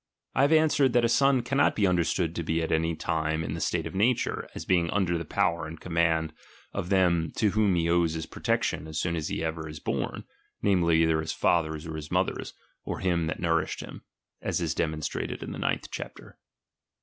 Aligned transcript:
I 0.33 0.41
have 0.41 0.51
answered, 0.51 0.93
that 0.93 1.05
a 1.05 1.07
son 1.07 1.43
cannot 1.43 1.75
be 1.75 1.85
understood 1.85 2.33
to 2.35 2.41
be 2.41 2.63
at 2.63 2.71
any 2.71 2.95
time 2.95 3.43
in 3.43 3.53
the 3.53 3.61
state 3.61 3.85
of 3.85 3.93
nature, 3.93 4.49
as 4.55 4.65
being 4.65 4.89
under 4.89 5.15
the 5.15 5.25
power 5.25 5.67
and 5.67 5.79
command 5.79 6.33
of 6.73 6.89
tliem 6.89 7.31
to 7.35 7.51
whom 7.51 7.75
he 7.75 7.87
owes 7.87 8.13
his 8.15 8.25
protection 8.25 8.87
as 8.87 8.99
soon 8.99 9.15
as 9.15 9.29
ever 9.31 9.67
he 9.67 9.71
is 9.73 9.79
born, 9.79 10.23
namely, 10.59 11.03
either 11.03 11.21
his 11.21 11.33
father's 11.33 11.85
or 11.85 11.97
his 11.97 12.09
mother's, 12.09 12.55
or 12.83 12.97
him 12.97 13.27
that 13.27 13.39
nourished 13.39 13.81
him; 13.81 14.01
as 14.41 14.59
is 14.59 14.73
demoDHtrated 14.73 15.43
in 15.43 15.51
the 15.51 15.59
ninth 15.59 15.87
chapter. 15.91 16.39